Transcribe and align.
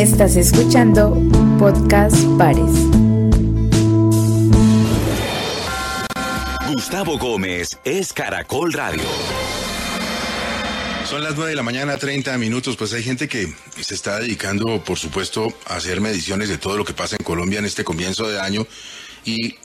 Estás 0.00 0.34
escuchando 0.36 1.14
Podcast 1.58 2.16
Pares. 2.38 2.72
Gustavo 6.72 7.18
Gómez 7.18 7.78
es 7.84 8.14
Caracol 8.14 8.72
Radio. 8.72 9.02
Son 11.04 11.22
las 11.22 11.36
9 11.36 11.50
de 11.50 11.56
la 11.56 11.62
mañana, 11.62 11.98
30 11.98 12.38
minutos. 12.38 12.78
Pues 12.78 12.94
hay 12.94 13.02
gente 13.02 13.28
que 13.28 13.52
se 13.78 13.92
está 13.92 14.20
dedicando, 14.20 14.82
por 14.82 14.98
supuesto, 14.98 15.52
a 15.66 15.76
hacer 15.76 16.00
mediciones 16.00 16.48
de 16.48 16.56
todo 16.56 16.78
lo 16.78 16.86
que 16.86 16.94
pasa 16.94 17.16
en 17.18 17.24
Colombia 17.26 17.58
en 17.58 17.66
este 17.66 17.84
comienzo 17.84 18.26
de 18.26 18.40
año 18.40 18.66
y 19.26 19.56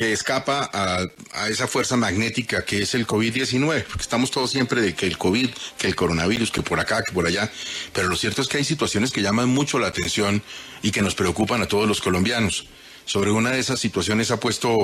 que 0.00 0.14
escapa 0.14 0.70
a, 0.72 1.48
esa 1.50 1.66
fuerza 1.66 1.94
magnética 1.94 2.64
que 2.64 2.80
es 2.80 2.94
el 2.94 3.06
COVID-19, 3.06 3.84
porque 3.84 4.00
estamos 4.00 4.30
todos 4.30 4.50
siempre 4.50 4.80
de 4.80 4.94
que 4.94 5.06
el 5.06 5.18
COVID, 5.18 5.50
que 5.76 5.88
el 5.88 5.94
coronavirus, 5.94 6.50
que 6.50 6.62
por 6.62 6.80
acá, 6.80 7.02
que 7.06 7.12
por 7.12 7.26
allá, 7.26 7.50
pero 7.92 8.08
lo 8.08 8.16
cierto 8.16 8.40
es 8.40 8.48
que 8.48 8.56
hay 8.56 8.64
situaciones 8.64 9.12
que 9.12 9.20
llaman 9.20 9.50
mucho 9.50 9.78
la 9.78 9.88
atención 9.88 10.42
y 10.80 10.90
que 10.90 11.02
nos 11.02 11.14
preocupan 11.14 11.60
a 11.60 11.66
todos 11.66 11.86
los 11.86 12.00
colombianos. 12.00 12.66
Sobre 13.04 13.30
una 13.30 13.50
de 13.50 13.58
esas 13.58 13.78
situaciones 13.78 14.30
ha 14.30 14.40
puesto 14.40 14.74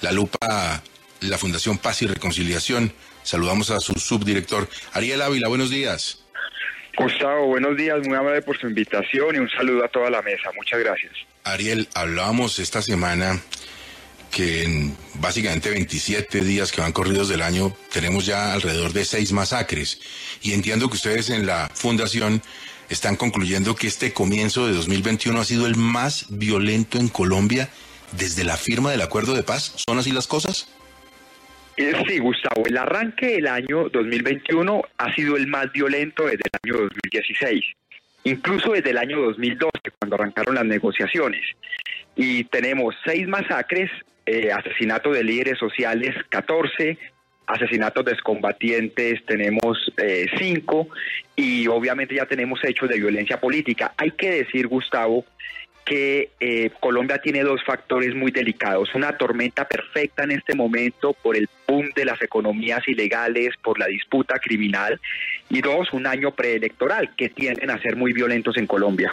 la 0.00 0.10
lupa 0.10 0.82
la 1.20 1.36
Fundación 1.36 1.76
Paz 1.76 2.00
y 2.00 2.06
Reconciliación. 2.06 2.94
Saludamos 3.22 3.70
a 3.70 3.78
su 3.78 3.92
subdirector, 3.92 4.70
Ariel 4.94 5.20
Ávila, 5.20 5.48
buenos 5.48 5.68
días. 5.68 6.24
Gustavo, 6.96 7.48
buenos 7.48 7.76
días, 7.76 7.98
muy 8.08 8.16
amable 8.16 8.40
por 8.40 8.58
su 8.58 8.66
invitación 8.68 9.36
y 9.36 9.38
un 9.38 9.50
saludo 9.50 9.84
a 9.84 9.88
toda 9.88 10.08
la 10.08 10.22
mesa. 10.22 10.50
Muchas 10.56 10.80
gracias. 10.80 11.12
Ariel, 11.44 11.88
hablábamos 11.92 12.58
esta 12.58 12.80
semana 12.80 13.38
que 14.30 14.64
en 14.64 14.96
básicamente 15.14 15.70
27 15.70 16.42
días 16.42 16.72
que 16.72 16.80
van 16.80 16.92
corridos 16.92 17.28
del 17.28 17.42
año 17.42 17.74
tenemos 17.92 18.26
ya 18.26 18.52
alrededor 18.52 18.92
de 18.92 19.04
seis 19.04 19.32
masacres. 19.32 20.00
Y 20.42 20.52
entiendo 20.52 20.88
que 20.88 20.96
ustedes 20.96 21.30
en 21.30 21.46
la 21.46 21.70
fundación 21.74 22.42
están 22.88 23.16
concluyendo 23.16 23.74
que 23.74 23.86
este 23.86 24.12
comienzo 24.12 24.66
de 24.66 24.72
2021 24.74 25.40
ha 25.40 25.44
sido 25.44 25.66
el 25.66 25.76
más 25.76 26.26
violento 26.30 26.98
en 26.98 27.08
Colombia 27.08 27.68
desde 28.12 28.44
la 28.44 28.56
firma 28.56 28.90
del 28.90 29.02
acuerdo 29.02 29.34
de 29.34 29.42
paz. 29.42 29.74
¿Son 29.76 29.98
así 29.98 30.10
las 30.12 30.26
cosas? 30.26 30.68
Eh, 31.76 31.92
sí, 32.06 32.18
Gustavo, 32.18 32.64
el 32.66 32.76
arranque 32.76 33.26
del 33.26 33.46
año 33.46 33.88
2021 33.88 34.82
ha 34.98 35.14
sido 35.14 35.36
el 35.36 35.46
más 35.46 35.72
violento 35.72 36.24
desde 36.24 36.42
el 36.52 36.72
año 36.72 36.82
2016, 36.82 37.64
incluso 38.24 38.72
desde 38.72 38.90
el 38.90 38.98
año 38.98 39.20
2012, 39.20 39.70
cuando 39.98 40.16
arrancaron 40.16 40.56
las 40.56 40.66
negociaciones. 40.66 41.42
Y 42.16 42.44
tenemos 42.44 42.94
seis 43.04 43.26
masacres 43.28 43.90
eh, 44.26 44.52
asesinatos 44.52 45.14
de 45.14 45.24
líderes 45.24 45.58
sociales 45.58 46.14
14, 46.28 46.98
asesinatos 47.46 48.04
de 48.04 48.12
excombatientes 48.12 49.24
tenemos 49.26 49.92
eh, 49.96 50.26
5 50.38 50.88
y 51.36 51.66
obviamente 51.66 52.14
ya 52.14 52.26
tenemos 52.26 52.60
hechos 52.64 52.88
de 52.88 52.98
violencia 52.98 53.40
política. 53.40 53.92
Hay 53.96 54.12
que 54.12 54.30
decir, 54.30 54.68
Gustavo, 54.68 55.24
que 55.84 56.30
eh, 56.38 56.70
Colombia 56.78 57.18
tiene 57.18 57.42
dos 57.42 57.64
factores 57.64 58.14
muy 58.14 58.30
delicados. 58.30 58.94
Una 58.94 59.16
tormenta 59.16 59.66
perfecta 59.66 60.22
en 60.22 60.32
este 60.32 60.54
momento 60.54 61.14
por 61.14 61.36
el 61.36 61.48
boom 61.66 61.90
de 61.96 62.04
las 62.04 62.22
economías 62.22 62.86
ilegales, 62.86 63.56
por 63.62 63.78
la 63.78 63.86
disputa 63.86 64.38
criminal. 64.38 65.00
Y 65.48 65.60
dos, 65.60 65.92
un 65.92 66.06
año 66.06 66.30
preelectoral 66.30 67.14
que 67.16 67.28
tienden 67.28 67.70
a 67.70 67.82
ser 67.82 67.96
muy 67.96 68.12
violentos 68.12 68.56
en 68.56 68.66
Colombia. 68.66 69.10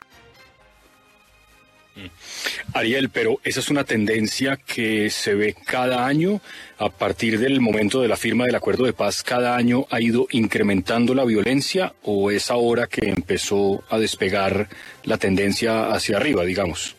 Ariel, 2.74 3.10
pero 3.10 3.40
esa 3.44 3.60
es 3.60 3.70
una 3.70 3.84
tendencia 3.84 4.58
que 4.58 5.10
se 5.10 5.36
ve 5.36 5.56
cada 5.66 6.06
año. 6.06 6.42
A 6.78 6.90
partir 6.90 7.40
del 7.40 7.60
momento 7.60 8.02
de 8.02 8.08
la 8.08 8.18
firma 8.18 8.46
del 8.46 8.56
acuerdo 8.56 8.86
de 8.86 8.94
paz, 8.94 9.24
cada 9.24 9.56
año 9.56 9.86
ha 9.90 10.00
ido 10.00 10.28
incrementando 10.32 11.16
la 11.16 11.26
violencia 11.26 11.94
o 12.04 12.32
es 12.32 12.52
ahora 12.52 12.88
que 12.88 13.10
empezó 13.10 13.84
a 13.90 13.98
despegar 13.98 14.68
la 15.04 15.18
tendencia 15.18 15.92
hacia 15.92 16.18
arriba, 16.18 16.44
digamos. 16.44 16.96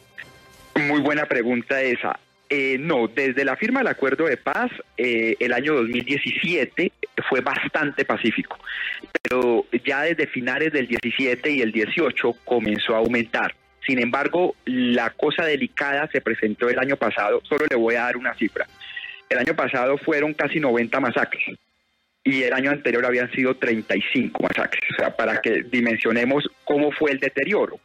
Muy 0.74 1.00
buena 1.00 1.26
pregunta 1.26 1.80
esa. 1.82 2.18
Eh, 2.50 2.78
no, 2.78 3.08
desde 3.08 3.44
la 3.44 3.56
firma 3.56 3.80
del 3.80 3.88
acuerdo 3.88 4.24
de 4.24 4.38
paz, 4.38 4.70
eh, 4.96 5.36
el 5.38 5.52
año 5.52 5.74
2017 5.74 6.92
fue 7.28 7.40
bastante 7.42 8.06
pacífico, 8.06 8.58
pero 9.22 9.66
ya 9.84 10.02
desde 10.02 10.26
finales 10.26 10.72
del 10.72 10.86
17 10.86 11.50
y 11.50 11.60
el 11.60 11.72
18 11.72 12.32
comenzó 12.44 12.94
a 12.94 12.98
aumentar. 12.98 13.54
Sin 13.88 14.02
embargo, 14.02 14.54
la 14.66 15.08
cosa 15.14 15.46
delicada 15.46 16.06
se 16.12 16.20
presentó 16.20 16.68
el 16.68 16.78
año 16.78 16.96
pasado. 16.96 17.40
Solo 17.48 17.64
le 17.70 17.74
voy 17.74 17.94
a 17.94 18.02
dar 18.02 18.18
una 18.18 18.34
cifra. 18.34 18.66
El 19.30 19.38
año 19.38 19.56
pasado 19.56 19.96
fueron 19.96 20.34
casi 20.34 20.60
90 20.60 21.00
masacres 21.00 21.58
y 22.22 22.42
el 22.42 22.52
año 22.52 22.70
anterior 22.70 23.06
habían 23.06 23.32
sido 23.32 23.56
35 23.56 24.42
masacres. 24.42 24.84
O 24.92 24.94
sea, 24.96 25.16
para 25.16 25.40
que 25.40 25.62
dimensionemos 25.62 26.50
cómo 26.64 26.92
fue 26.92 27.12
el 27.12 27.18
deterioro. 27.18 27.80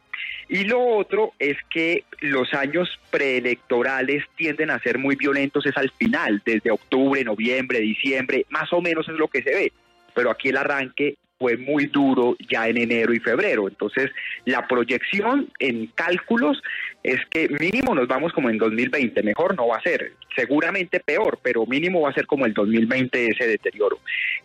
Y 0.50 0.64
lo 0.64 0.84
otro 0.84 1.32
es 1.38 1.56
que 1.70 2.04
los 2.20 2.52
años 2.52 3.00
preelectorales 3.10 4.24
tienden 4.36 4.68
a 4.68 4.80
ser 4.80 4.98
muy 4.98 5.16
violentos 5.16 5.64
es 5.64 5.76
al 5.78 5.90
final, 5.90 6.42
desde 6.44 6.70
octubre, 6.70 7.24
noviembre, 7.24 7.80
diciembre, 7.80 8.44
más 8.50 8.70
o 8.74 8.82
menos 8.82 9.08
es 9.08 9.14
lo 9.14 9.28
que 9.28 9.42
se 9.42 9.54
ve. 9.54 9.72
Pero 10.14 10.30
aquí 10.30 10.50
el 10.50 10.58
arranque 10.58 11.16
fue 11.38 11.56
muy 11.56 11.86
duro 11.86 12.36
ya 12.50 12.68
en 12.68 12.78
enero 12.78 13.12
y 13.12 13.20
febrero. 13.20 13.68
Entonces, 13.68 14.10
la 14.44 14.66
proyección 14.66 15.50
en 15.58 15.86
cálculos 15.88 16.62
es 17.04 17.20
que 17.26 17.50
mínimo 17.60 17.94
nos 17.94 18.08
vamos 18.08 18.32
como 18.32 18.48
en 18.48 18.56
2020, 18.56 19.22
mejor 19.22 19.54
no 19.54 19.68
va 19.68 19.76
a 19.76 19.82
ser, 19.82 20.12
seguramente 20.34 21.00
peor, 21.00 21.38
pero 21.42 21.66
mínimo 21.66 22.00
va 22.00 22.08
a 22.08 22.14
ser 22.14 22.26
como 22.26 22.46
el 22.46 22.54
2020 22.54 23.26
ese 23.26 23.46
deterioro. 23.46 23.98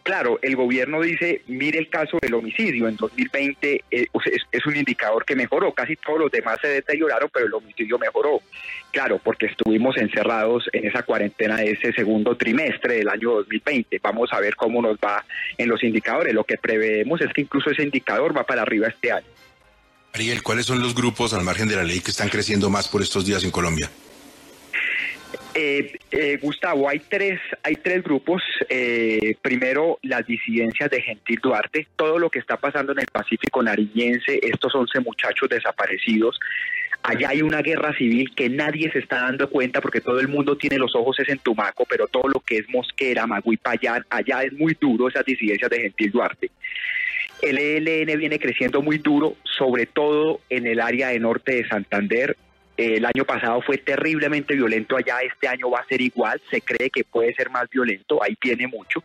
Claro, 0.03 0.39
el 0.41 0.57
gobierno 0.57 1.01
dice, 1.01 1.41
mire 1.47 1.79
el 1.79 1.89
caso 1.89 2.17
del 2.21 2.33
homicidio, 2.33 2.89
en 2.89 2.97
2020 2.97 3.83
eh, 3.89 4.07
es, 4.51 4.65
un 4.65 4.75
indicador 4.75 5.23
que 5.23 5.37
mejoró, 5.37 5.71
casi 5.71 5.95
todos 5.95 6.19
los 6.19 6.31
demás 6.31 6.57
se 6.61 6.67
deterioraron, 6.67 7.29
pero 7.33 7.45
el 7.45 7.53
homicidio 7.53 7.97
mejoró. 7.97 8.41
Claro, 8.91 9.21
porque 9.23 9.45
estuvimos 9.45 9.95
encerrados 9.95 10.69
en 10.73 10.85
esa 10.85 11.03
cuarentena 11.03 11.57
de 11.57 11.71
ese 11.71 11.93
segundo 11.93 12.35
trimestre 12.35 12.95
del 12.95 13.07
año 13.07 13.35
2020. 13.35 13.99
Vamos 14.03 14.33
a 14.33 14.39
ver 14.41 14.55
cómo 14.57 14.81
nos 14.81 14.97
va 14.97 15.23
en 15.57 15.69
los 15.69 15.81
indicadores. 15.83 16.33
Lo 16.33 16.43
que 16.43 16.57
preveemos 16.57 17.21
es 17.21 17.31
que 17.31 17.41
incluso 17.41 17.69
ese 17.69 17.83
indicador 17.83 18.35
va 18.35 18.43
para 18.43 18.63
arriba 18.63 18.87
este 18.87 19.11
año. 19.13 19.27
Ariel, 20.13 20.41
¿cuáles 20.43 20.65
son 20.65 20.81
los 20.81 20.95
grupos 20.95 21.33
al 21.33 21.43
margen 21.43 21.67
de 21.67 21.75
la 21.75 21.83
ley 21.83 21.99
que 21.99 22.11
están 22.11 22.29
creciendo 22.29 22.69
más 22.69 22.87
por 22.87 23.01
estos 23.01 23.25
días 23.25 23.43
en 23.43 23.51
Colombia? 23.51 23.89
Eh, 25.53 25.97
eh, 26.11 26.37
Gustavo, 26.41 26.87
hay 26.87 26.99
tres, 26.99 27.39
hay 27.63 27.75
tres 27.75 28.03
grupos. 28.03 28.41
Eh, 28.69 29.35
primero, 29.41 29.99
las 30.03 30.25
disidencias 30.25 30.89
de 30.89 31.01
Gentil 31.01 31.39
Duarte. 31.41 31.87
Todo 31.95 32.17
lo 32.17 32.29
que 32.29 32.39
está 32.39 32.57
pasando 32.57 32.91
en 32.93 32.99
el 32.99 33.07
Pacífico 33.11 33.61
nariñense, 33.61 34.39
estos 34.41 34.73
11 34.73 34.99
muchachos 35.01 35.49
desaparecidos. 35.49 36.39
Allá 37.01 37.29
hay 37.29 37.41
una 37.41 37.61
guerra 37.61 37.95
civil 37.97 38.33
que 38.35 38.49
nadie 38.49 38.91
se 38.91 38.99
está 38.99 39.21
dando 39.21 39.49
cuenta 39.49 39.79
porque 39.79 40.01
todo 40.01 40.19
el 40.19 40.27
mundo 40.27 40.57
tiene 40.57 40.77
los 40.77 40.95
ojos 40.95 41.17
es 41.19 41.29
en 41.29 41.39
Tumaco, 41.39 41.85
pero 41.89 42.07
todo 42.07 42.27
lo 42.27 42.41
que 42.41 42.57
es 42.57 42.69
Mosquera, 42.69 43.25
Magui, 43.25 43.55
Payán, 43.55 44.05
allá 44.09 44.43
es 44.43 44.53
muy 44.53 44.77
duro 44.79 45.07
esas 45.07 45.23
disidencias 45.23 45.69
de 45.69 45.81
Gentil 45.81 46.11
Duarte. 46.11 46.51
El 47.41 47.57
ELN 47.57 48.19
viene 48.19 48.39
creciendo 48.39 48.81
muy 48.81 48.97
duro, 48.97 49.35
sobre 49.43 49.85
todo 49.85 50.41
en 50.49 50.67
el 50.67 50.79
área 50.79 51.09
de 51.09 51.19
norte 51.19 51.55
de 51.55 51.67
Santander. 51.67 52.35
El 52.75 53.05
año 53.05 53.25
pasado 53.25 53.61
fue 53.61 53.77
terriblemente 53.77 54.55
violento 54.55 54.95
allá, 54.95 55.19
este 55.19 55.49
año 55.49 55.69
va 55.69 55.79
a 55.79 55.85
ser 55.85 55.99
igual, 55.99 56.41
se 56.49 56.61
cree 56.61 56.89
que 56.89 57.03
puede 57.03 57.33
ser 57.33 57.49
más 57.49 57.69
violento, 57.69 58.23
ahí 58.23 58.35
tiene 58.35 58.67
mucho. 58.67 59.03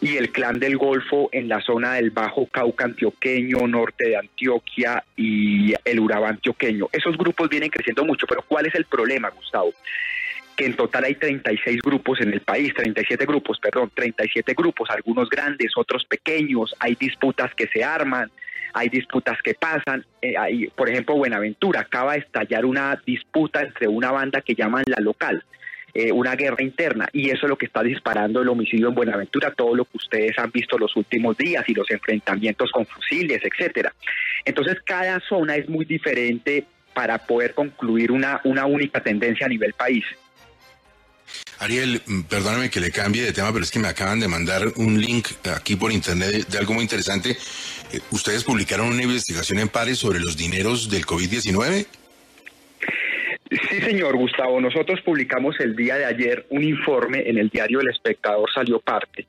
Y 0.00 0.16
el 0.16 0.32
clan 0.32 0.58
del 0.58 0.78
Golfo 0.78 1.28
en 1.30 1.46
la 1.46 1.60
zona 1.60 1.94
del 1.94 2.10
Bajo 2.10 2.46
Cauca 2.46 2.86
antioqueño, 2.86 3.66
norte 3.68 4.08
de 4.08 4.16
Antioquia 4.16 5.04
y 5.14 5.74
el 5.84 6.00
Urabá 6.00 6.30
antioqueño. 6.30 6.88
Esos 6.90 7.18
grupos 7.18 7.50
vienen 7.50 7.68
creciendo 7.68 8.04
mucho, 8.04 8.26
pero 8.26 8.42
¿cuál 8.42 8.66
es 8.66 8.74
el 8.74 8.86
problema, 8.86 9.28
Gustavo? 9.28 9.74
Que 10.56 10.66
en 10.66 10.74
total 10.76 11.04
hay 11.04 11.14
36 11.14 11.80
grupos 11.82 12.20
en 12.20 12.32
el 12.32 12.40
país, 12.40 12.72
37 12.74 13.24
grupos, 13.26 13.58
perdón, 13.58 13.90
37 13.94 14.54
grupos, 14.54 14.90
algunos 14.90 15.28
grandes, 15.28 15.72
otros 15.76 16.04
pequeños, 16.04 16.74
hay 16.78 16.94
disputas 16.94 17.54
que 17.54 17.66
se 17.68 17.84
arman, 17.84 18.30
hay 18.74 18.88
disputas 18.88 19.38
que 19.42 19.54
pasan, 19.54 20.04
eh, 20.20 20.34
hay, 20.38 20.66
por 20.68 20.88
ejemplo, 20.88 21.16
Buenaventura, 21.16 21.80
acaba 21.80 22.14
de 22.14 22.20
estallar 22.20 22.64
una 22.64 23.00
disputa 23.04 23.62
entre 23.62 23.88
una 23.88 24.10
banda 24.10 24.40
que 24.40 24.54
llaman 24.54 24.84
La 24.86 25.00
Local, 25.00 25.44
eh, 25.94 26.10
una 26.10 26.34
guerra 26.36 26.62
interna, 26.62 27.08
y 27.12 27.28
eso 27.30 27.46
es 27.46 27.50
lo 27.50 27.58
que 27.58 27.66
está 27.66 27.82
disparando 27.82 28.40
el 28.40 28.48
homicidio 28.48 28.88
en 28.88 28.94
Buenaventura, 28.94 29.52
todo 29.52 29.74
lo 29.74 29.84
que 29.84 29.98
ustedes 29.98 30.38
han 30.38 30.50
visto 30.50 30.78
los 30.78 30.96
últimos 30.96 31.36
días 31.36 31.64
y 31.68 31.74
los 31.74 31.90
enfrentamientos 31.90 32.70
con 32.70 32.86
fusiles, 32.86 33.42
etcétera. 33.44 33.92
Entonces, 34.44 34.78
cada 34.84 35.20
zona 35.20 35.56
es 35.56 35.68
muy 35.68 35.84
diferente 35.84 36.64
para 36.94 37.18
poder 37.18 37.54
concluir 37.54 38.10
una, 38.10 38.40
una 38.44 38.66
única 38.66 39.02
tendencia 39.02 39.46
a 39.46 39.48
nivel 39.48 39.72
país. 39.74 40.04
Ariel, 41.62 42.02
mm, 42.04 42.22
perdóname 42.22 42.70
que 42.70 42.80
le 42.80 42.90
cambie 42.90 43.22
de 43.22 43.32
tema, 43.32 43.52
pero 43.52 43.62
es 43.64 43.70
que 43.70 43.78
me 43.78 43.86
acaban 43.86 44.18
de 44.18 44.26
mandar 44.26 44.66
un 44.76 45.00
link 45.00 45.28
aquí 45.54 45.76
por 45.76 45.92
internet 45.92 46.48
de, 46.48 46.58
algo 46.58 46.74
muy 46.74 46.82
interesante. 46.82 47.30
Eh, 47.92 48.00
¿Ustedes 48.10 48.42
publicaron 48.42 48.88
una 48.88 49.02
investigación 49.04 49.60
en 49.60 49.68
pares 49.68 49.98
sobre 49.98 50.18
los 50.18 50.36
dineros 50.36 50.90
del 50.90 51.06
COVID-19? 51.06 51.86
Sí, 53.70 53.80
señor 53.80 54.16
Gustavo. 54.16 54.60
Nosotros 54.60 55.00
publicamos 55.02 55.54
el 55.60 55.76
día 55.76 55.96
de 55.96 56.06
ayer 56.06 56.46
un 56.50 56.64
informe 56.64 57.28
en 57.28 57.38
el 57.38 57.48
diario 57.48 57.80
El 57.80 57.90
Espectador, 57.90 58.50
salió 58.52 58.80
parte, 58.80 59.26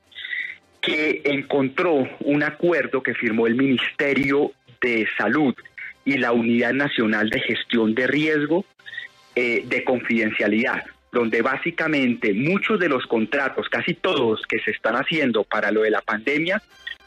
que 0.80 1.22
encontró 1.24 2.08
un 2.20 2.42
acuerdo 2.42 3.00
que 3.00 3.14
firmó 3.14 3.46
el 3.46 3.54
Ministerio 3.54 4.52
de 4.80 5.06
Salud 5.16 5.54
y 6.04 6.18
la 6.18 6.32
Unidad 6.32 6.72
Nacional 6.72 7.30
de 7.30 7.40
Gestión 7.40 7.94
de 7.94 8.08
Riesgo 8.08 8.64
eh, 9.36 9.62
de 9.66 9.84
Confidencialidad, 9.84 10.84
donde 11.14 11.40
básicamente 11.40 12.34
muchos 12.34 12.78
de 12.78 12.90
los 12.90 13.06
contratos, 13.06 13.68
casi 13.70 13.94
todos 13.94 14.42
que 14.46 14.58
se 14.58 14.72
están 14.72 14.96
haciendo 14.96 15.44
para 15.44 15.70
lo 15.70 15.82
de 15.82 15.90
la 15.90 16.02
pandemia, 16.02 16.60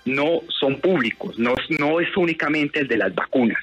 no 0.06 0.42
son 0.48 0.80
públicos, 0.80 1.38
no, 1.38 1.54
no 1.77 2.00
es 2.00 2.15
únicamente 2.18 2.80
el 2.80 2.88
de 2.88 2.98
las 2.98 3.13
vacunas. 3.13 3.62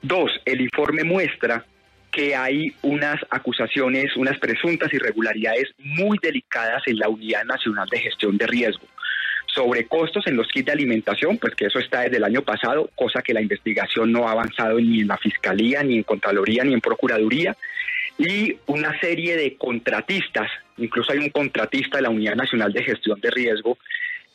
Dos, 0.00 0.30
el 0.44 0.60
informe 0.60 1.04
muestra 1.04 1.64
que 2.12 2.36
hay 2.36 2.74
unas 2.82 3.16
acusaciones, 3.30 4.16
unas 4.16 4.38
presuntas 4.38 4.92
irregularidades 4.92 5.70
muy 5.78 6.18
delicadas 6.22 6.82
en 6.86 6.98
la 6.98 7.08
Unidad 7.08 7.44
Nacional 7.44 7.88
de 7.90 7.98
Gestión 7.98 8.36
de 8.36 8.46
Riesgo. 8.46 8.86
Sobre 9.46 9.86
costos 9.86 10.26
en 10.26 10.36
los 10.36 10.48
kits 10.48 10.66
de 10.66 10.72
alimentación, 10.72 11.38
pues 11.38 11.54
que 11.54 11.66
eso 11.66 11.78
está 11.78 12.02
desde 12.02 12.18
el 12.18 12.24
año 12.24 12.42
pasado, 12.42 12.90
cosa 12.94 13.22
que 13.22 13.34
la 13.34 13.42
investigación 13.42 14.12
no 14.12 14.28
ha 14.28 14.32
avanzado 14.32 14.78
ni 14.78 15.00
en 15.00 15.08
la 15.08 15.18
Fiscalía, 15.18 15.82
ni 15.82 15.96
en 15.96 16.02
Contraloría, 16.04 16.64
ni 16.64 16.74
en 16.74 16.80
Procuraduría. 16.80 17.56
Y 18.24 18.56
una 18.66 18.96
serie 19.00 19.36
de 19.36 19.56
contratistas, 19.56 20.48
incluso 20.76 21.10
hay 21.10 21.18
un 21.18 21.30
contratista 21.30 21.96
de 21.96 22.02
la 22.04 22.10
Unidad 22.10 22.36
Nacional 22.36 22.72
de 22.72 22.84
Gestión 22.84 23.20
de 23.20 23.30
Riesgo 23.30 23.78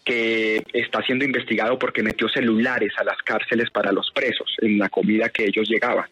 que 0.04 0.62
está 0.74 1.02
siendo 1.04 1.24
investigado 1.24 1.80
porque 1.80 2.04
metió 2.04 2.28
celulares 2.28 2.92
a 2.98 3.06
las 3.06 3.18
cárceles 3.24 3.70
para 3.72 3.94
los 3.94 4.12
presos 4.12 4.54
en 4.62 4.78
la 4.78 4.90
comida 4.90 5.30
que 5.30 5.46
ellos 5.46 5.70
llegaban. 5.70 6.06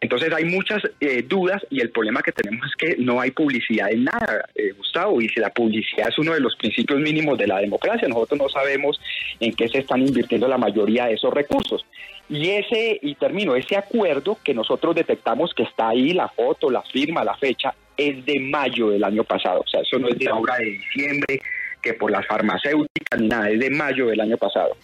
Entonces 0.00 0.32
hay 0.32 0.44
muchas 0.44 0.82
eh, 1.00 1.22
dudas 1.22 1.64
y 1.70 1.80
el 1.80 1.90
problema 1.90 2.22
que 2.22 2.32
tenemos 2.32 2.66
es 2.66 2.76
que 2.76 2.96
no 3.02 3.20
hay 3.20 3.32
publicidad 3.32 3.90
en 3.90 4.04
nada, 4.04 4.44
eh, 4.54 4.72
Gustavo, 4.76 5.20
y 5.20 5.28
si 5.28 5.40
la 5.40 5.50
publicidad 5.50 6.08
es 6.08 6.18
uno 6.18 6.34
de 6.34 6.40
los 6.40 6.54
principios 6.56 7.00
mínimos 7.00 7.36
de 7.36 7.48
la 7.48 7.58
democracia, 7.58 8.06
nosotros 8.06 8.38
no 8.38 8.48
sabemos 8.48 9.00
en 9.40 9.52
qué 9.54 9.68
se 9.68 9.78
están 9.78 10.02
invirtiendo 10.06 10.46
la 10.46 10.58
mayoría 10.58 11.06
de 11.06 11.14
esos 11.14 11.34
recursos. 11.34 11.84
Y 12.28 12.50
ese, 12.50 12.98
y 13.02 13.14
termino, 13.14 13.56
ese 13.56 13.76
acuerdo 13.76 14.38
que 14.44 14.54
nosotros 14.54 14.94
detectamos 14.94 15.52
que 15.54 15.64
está 15.64 15.88
ahí, 15.88 16.12
la 16.12 16.28
foto, 16.28 16.70
la 16.70 16.82
firma, 16.82 17.24
la 17.24 17.36
fecha, 17.36 17.74
es 17.96 18.24
de 18.24 18.38
mayo 18.38 18.90
del 18.90 19.02
año 19.02 19.24
pasado, 19.24 19.60
o 19.60 19.66
sea, 19.66 19.80
eso 19.80 19.98
no 19.98 20.08
es 20.08 20.18
de 20.18 20.28
ahora 20.28 20.56
de 20.58 20.66
diciembre, 20.66 21.40
que 21.82 21.94
por 21.94 22.10
las 22.10 22.26
farmacéuticas 22.26 23.20
ni 23.20 23.28
nada, 23.28 23.50
es 23.50 23.58
de 23.58 23.70
mayo 23.70 24.06
del 24.06 24.20
año 24.20 24.36
pasado. 24.36 24.76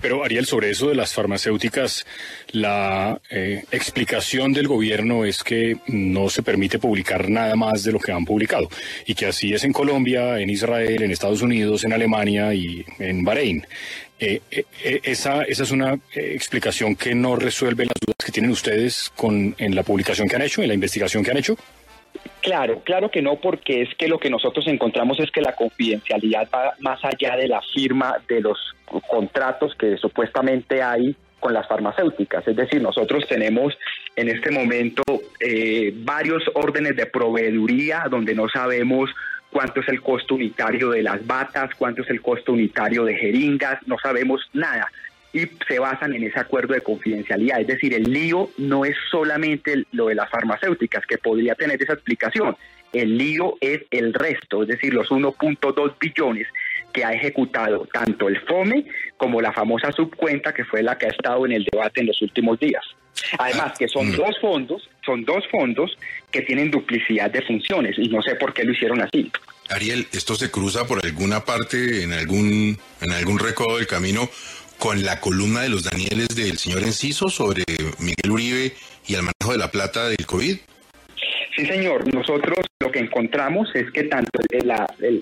Pero 0.00 0.24
Ariel, 0.24 0.46
sobre 0.46 0.70
eso 0.70 0.88
de 0.88 0.94
las 0.94 1.12
farmacéuticas, 1.12 2.06
la 2.52 3.20
eh, 3.30 3.64
explicación 3.70 4.52
del 4.52 4.68
gobierno 4.68 5.24
es 5.24 5.42
que 5.42 5.78
no 5.88 6.28
se 6.28 6.42
permite 6.42 6.78
publicar 6.78 7.28
nada 7.28 7.56
más 7.56 7.82
de 7.84 7.92
lo 7.92 7.98
que 7.98 8.12
han 8.12 8.24
publicado 8.24 8.68
y 9.06 9.14
que 9.14 9.26
así 9.26 9.52
es 9.52 9.64
en 9.64 9.72
Colombia, 9.72 10.38
en 10.40 10.50
Israel, 10.50 11.02
en 11.02 11.10
Estados 11.10 11.42
Unidos, 11.42 11.84
en 11.84 11.92
Alemania 11.92 12.54
y 12.54 12.84
en 12.98 13.24
Bahrein. 13.24 13.66
Eh, 14.18 14.40
eh, 14.50 14.64
esa, 15.02 15.42
esa 15.42 15.62
es 15.62 15.70
una 15.70 15.98
explicación 16.14 16.96
que 16.96 17.14
no 17.14 17.36
resuelve 17.36 17.84
las 17.84 17.96
dudas 18.00 18.24
que 18.24 18.32
tienen 18.32 18.50
ustedes 18.50 19.12
con, 19.14 19.54
en 19.58 19.74
la 19.74 19.82
publicación 19.82 20.28
que 20.28 20.36
han 20.36 20.42
hecho, 20.42 20.62
en 20.62 20.68
la 20.68 20.74
investigación 20.74 21.22
que 21.22 21.30
han 21.30 21.36
hecho. 21.36 21.56
Claro, 22.40 22.80
claro 22.84 23.10
que 23.10 23.22
no, 23.22 23.36
porque 23.36 23.82
es 23.82 23.94
que 23.96 24.08
lo 24.08 24.18
que 24.18 24.30
nosotros 24.30 24.66
encontramos 24.68 25.18
es 25.20 25.30
que 25.30 25.40
la 25.40 25.54
confidencialidad 25.54 26.48
va 26.54 26.74
más 26.80 27.04
allá 27.04 27.36
de 27.36 27.48
la 27.48 27.60
firma 27.60 28.16
de 28.28 28.40
los 28.40 28.58
contratos 29.08 29.74
que 29.74 29.96
supuestamente 29.96 30.82
hay 30.82 31.14
con 31.40 31.52
las 31.52 31.66
farmacéuticas. 31.68 32.46
Es 32.48 32.56
decir, 32.56 32.80
nosotros 32.80 33.26
tenemos 33.28 33.76
en 34.14 34.28
este 34.28 34.50
momento 34.50 35.02
eh, 35.40 35.92
varios 35.94 36.42
órdenes 36.54 36.96
de 36.96 37.06
proveeduría 37.06 38.06
donde 38.10 38.34
no 38.34 38.48
sabemos 38.48 39.10
cuánto 39.50 39.80
es 39.80 39.88
el 39.88 40.02
costo 40.02 40.34
unitario 40.34 40.90
de 40.90 41.02
las 41.02 41.26
batas, 41.26 41.70
cuánto 41.76 42.02
es 42.02 42.10
el 42.10 42.20
costo 42.20 42.52
unitario 42.52 43.04
de 43.04 43.14
jeringas, 43.14 43.78
no 43.86 43.96
sabemos 43.98 44.42
nada 44.52 44.90
y 45.32 45.48
se 45.68 45.78
basan 45.78 46.14
en 46.14 46.24
ese 46.24 46.40
acuerdo 46.40 46.74
de 46.74 46.80
confidencialidad. 46.80 47.60
Es 47.60 47.66
decir, 47.66 47.94
el 47.94 48.04
lío 48.04 48.50
no 48.58 48.84
es 48.84 48.96
solamente 49.10 49.84
lo 49.92 50.06
de 50.06 50.14
las 50.14 50.30
farmacéuticas, 50.30 51.04
que 51.06 51.18
podría 51.18 51.54
tener 51.54 51.82
esa 51.82 51.94
explicación. 51.94 52.56
El 52.92 53.18
lío 53.18 53.56
es 53.60 53.82
el 53.90 54.14
resto, 54.14 54.62
es 54.62 54.68
decir, 54.68 54.94
los 54.94 55.08
1.2 55.10 55.94
billones 56.00 56.46
que 56.92 57.04
ha 57.04 57.12
ejecutado 57.12 57.86
tanto 57.92 58.28
el 58.28 58.40
FOME 58.40 58.86
como 59.18 59.42
la 59.42 59.52
famosa 59.52 59.92
subcuenta 59.92 60.54
que 60.54 60.64
fue 60.64 60.82
la 60.82 60.96
que 60.96 61.06
ha 61.06 61.10
estado 61.10 61.44
en 61.44 61.52
el 61.52 61.64
debate 61.70 62.00
en 62.00 62.06
los 62.06 62.22
últimos 62.22 62.58
días. 62.58 62.82
Además 63.38 63.72
que 63.78 63.88
son 63.88 64.08
mm. 64.08 64.16
dos 64.16 64.38
fondos, 64.40 64.90
son 65.04 65.24
dos 65.24 65.44
fondos 65.50 65.96
que 66.30 66.42
tienen 66.42 66.70
duplicidad 66.70 67.30
de 67.30 67.42
funciones 67.42 67.98
y 67.98 68.08
no 68.08 68.22
sé 68.22 68.36
por 68.36 68.54
qué 68.54 68.64
lo 68.64 68.72
hicieron 68.72 69.02
así. 69.02 69.30
Ariel, 69.68 70.06
esto 70.12 70.34
se 70.36 70.50
cruza 70.50 70.86
por 70.86 71.04
alguna 71.04 71.44
parte 71.44 72.02
en 72.02 72.12
algún 72.12 72.78
en 73.00 73.12
algún 73.12 73.38
recodo 73.38 73.78
del 73.78 73.86
camino 73.86 74.28
con 74.78 75.04
la 75.04 75.20
columna 75.20 75.62
de 75.62 75.68
los 75.68 75.84
Danieles 75.84 76.28
del 76.28 76.58
señor 76.58 76.82
Enciso 76.82 77.28
sobre 77.28 77.64
Miguel 77.98 78.30
Uribe 78.30 78.72
y 79.06 79.14
el 79.14 79.22
manejo 79.22 79.52
de 79.52 79.58
la 79.58 79.70
plata 79.70 80.08
del 80.08 80.26
COVID? 80.26 80.56
Sí, 81.56 81.64
señor. 81.64 82.12
Nosotros 82.12 82.58
lo 82.80 82.92
que 82.92 82.98
encontramos 82.98 83.68
es 83.74 83.90
que 83.90 84.04
tanto 84.04 84.30
el, 84.50 84.70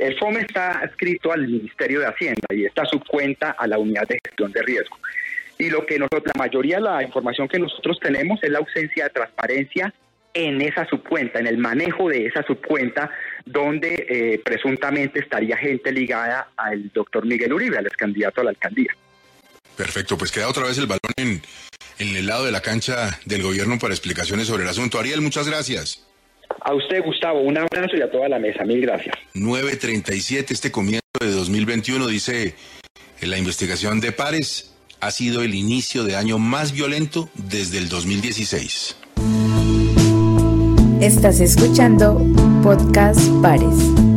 el, 0.00 0.18
FOME 0.18 0.40
está 0.40 0.80
adscrito 0.80 1.32
al 1.32 1.46
Ministerio 1.46 2.00
de 2.00 2.06
Hacienda 2.06 2.48
y 2.50 2.64
está 2.64 2.84
subcuenta 2.84 3.52
a 3.52 3.68
la 3.68 3.78
Unidad 3.78 4.08
de 4.08 4.18
Gestión 4.24 4.50
de 4.50 4.62
Riesgo. 4.62 4.98
Y 5.58 5.70
lo 5.70 5.86
que 5.86 5.98
nosotros, 5.98 6.24
la 6.34 6.38
mayoría 6.38 6.76
de 6.76 6.82
la 6.82 7.02
información 7.04 7.46
que 7.46 7.60
nosotros 7.60 8.00
tenemos 8.00 8.42
es 8.42 8.50
la 8.50 8.58
ausencia 8.58 9.04
de 9.04 9.10
transparencia 9.10 9.94
en 10.34 10.60
esa 10.60 10.84
subcuenta, 10.86 11.38
en 11.38 11.46
el 11.46 11.58
manejo 11.58 12.08
de 12.08 12.26
esa 12.26 12.42
subcuenta, 12.42 13.08
donde 13.46 14.06
eh, 14.08 14.40
presuntamente 14.44 15.20
estaría 15.20 15.56
gente 15.56 15.92
ligada 15.92 16.48
al 16.56 16.90
doctor 16.92 17.24
Miguel 17.24 17.52
Uribe, 17.52 17.78
al 17.78 17.86
ex 17.86 17.96
candidato 17.96 18.40
a 18.40 18.44
la 18.44 18.50
alcaldía. 18.50 18.92
Perfecto, 19.76 20.16
pues 20.16 20.30
queda 20.30 20.48
otra 20.48 20.64
vez 20.64 20.78
el 20.78 20.86
balón 20.86 21.00
en, 21.16 21.42
en 21.98 22.16
el 22.16 22.26
lado 22.26 22.44
de 22.44 22.52
la 22.52 22.60
cancha 22.60 23.18
del 23.24 23.42
gobierno 23.42 23.78
para 23.78 23.92
explicaciones 23.92 24.46
sobre 24.46 24.62
el 24.62 24.68
asunto. 24.68 24.98
Ariel, 24.98 25.20
muchas 25.20 25.48
gracias. 25.48 26.04
A 26.60 26.74
usted, 26.74 27.02
Gustavo, 27.02 27.40
un 27.40 27.58
abrazo 27.58 27.96
y 27.96 28.02
a 28.02 28.10
toda 28.10 28.28
la 28.28 28.38
mesa. 28.38 28.64
Mil 28.64 28.80
gracias. 28.80 29.14
9.37, 29.34 30.50
este 30.50 30.70
comienzo 30.70 31.02
de 31.20 31.30
2021, 31.30 32.06
dice 32.06 32.54
la 33.20 33.38
investigación 33.38 34.00
de 34.00 34.12
Pares, 34.12 34.74
ha 35.00 35.10
sido 35.10 35.42
el 35.42 35.54
inicio 35.54 36.04
de 36.04 36.16
año 36.16 36.38
más 36.38 36.72
violento 36.72 37.28
desde 37.34 37.78
el 37.78 37.88
2016. 37.88 38.96
Estás 41.00 41.40
escuchando 41.40 42.18
Podcast 42.62 43.20
Pares. 43.42 44.13